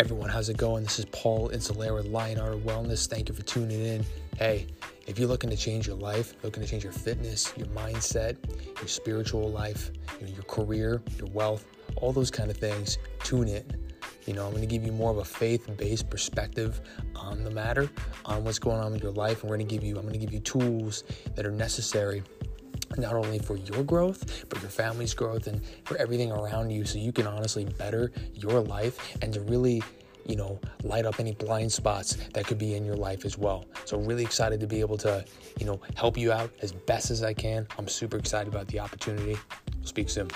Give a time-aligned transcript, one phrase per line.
[0.00, 0.84] Everyone, how's it going?
[0.84, 3.08] This is Paul Insulara with Lionheart Wellness.
[3.08, 4.06] Thank you for tuning in.
[4.36, 4.68] Hey,
[5.08, 8.36] if you're looking to change your life, looking to change your fitness, your mindset,
[8.78, 9.90] your spiritual life,
[10.20, 11.66] your, your career, your wealth,
[11.96, 13.64] all those kind of things, tune in.
[14.24, 16.80] You know, I'm going to give you more of a faith-based perspective
[17.16, 17.90] on the matter,
[18.24, 20.12] on what's going on with your life, and we're going to give you, I'm going
[20.12, 21.02] to give you tools
[21.34, 22.22] that are necessary
[22.98, 26.98] not only for your growth, but your family's growth and for everything around you so
[26.98, 29.82] you can honestly better your life and to really
[30.26, 33.64] you know, light up any blind spots that could be in your life as well.
[33.86, 35.24] So, really excited to be able to,
[35.58, 37.66] you know, help you out as best as I can.
[37.78, 39.38] I'm super excited about the opportunity.
[39.84, 40.28] Speak soon.